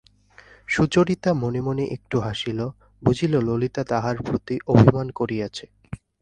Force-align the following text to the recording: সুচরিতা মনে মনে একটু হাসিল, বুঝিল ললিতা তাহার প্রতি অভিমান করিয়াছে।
সুচরিতা 0.67 1.31
মনে 1.33 1.61
মনে 1.61 1.83
একটু 1.87 2.17
হাসিল, 2.19 2.59
বুঝিল 3.01 3.33
ললিতা 3.39 3.81
তাহার 3.83 4.15
প্রতি 4.21 4.55
অভিমান 4.67 5.07
করিয়াছে। 5.11 5.65